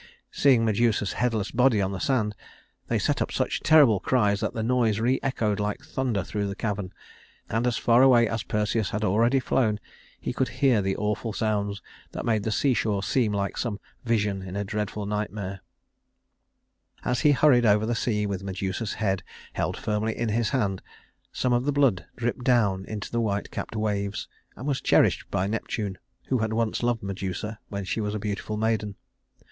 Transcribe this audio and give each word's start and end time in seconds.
Seeing 0.31 0.65
Medusa's 0.65 1.13
headless 1.13 1.51
body 1.51 1.79
on 1.79 1.91
the 1.91 1.99
sand, 1.99 2.35
they 2.87 2.97
set 2.97 3.21
up 3.21 3.31
such 3.31 3.59
terrible 3.61 3.99
cries 3.99 4.39
that 4.39 4.55
the 4.55 4.63
noise 4.63 4.99
re 4.99 5.19
echoed 5.21 5.59
like 5.59 5.83
thunder 5.83 6.23
through 6.23 6.47
the 6.47 6.55
cavern, 6.55 6.91
and 7.51 7.67
as 7.67 7.77
far 7.77 8.01
away 8.01 8.27
as 8.27 8.41
Perseus 8.41 8.89
had 8.89 9.03
already 9.03 9.39
flown, 9.39 9.79
he 10.19 10.33
could 10.33 10.47
hear 10.63 10.81
the 10.81 10.95
awful 10.97 11.33
sounds 11.33 11.83
that 12.13 12.25
made 12.25 12.41
the 12.41 12.51
seashore 12.51 13.03
seem 13.03 13.31
like 13.31 13.59
some 13.59 13.79
vision 14.03 14.41
in 14.41 14.55
a 14.55 14.63
dreadful 14.63 15.05
nightmare. 15.05 15.61
[Illustration: 17.03 17.03
Perseus] 17.03 17.17
As 17.19 17.21
he 17.21 17.31
hurried 17.33 17.65
over 17.67 17.85
the 17.85 17.93
sea 17.93 18.25
with 18.25 18.41
Medusa's 18.41 18.93
head 18.95 19.21
held 19.53 19.77
firmly 19.77 20.17
in 20.17 20.29
his 20.29 20.49
hand, 20.49 20.81
some 21.31 21.53
of 21.53 21.65
the 21.65 21.71
blood 21.71 22.07
dripped 22.15 22.43
down 22.43 22.85
into 22.85 23.11
the 23.11 23.21
white 23.21 23.51
capped 23.51 23.75
waves 23.75 24.27
and 24.55 24.65
was 24.65 24.81
cherished 24.81 25.29
by 25.29 25.45
Neptune, 25.45 25.99
who 26.29 26.39
had 26.39 26.53
once 26.53 26.81
loved 26.81 27.03
Medusa 27.03 27.59
when 27.69 27.83
she 27.83 28.01
was 28.01 28.15
a 28.15 28.19
beautiful 28.19 28.57
maiden. 28.57 28.95